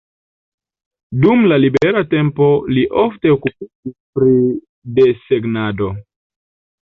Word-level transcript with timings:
Dum 1.25 1.43
la 1.51 1.57
libera 1.65 2.01
tempo 2.13 2.47
li 2.77 2.85
ofte 3.03 3.33
okupiĝis 3.35 3.95
pri 4.17 4.33
desegnado. 5.01 5.91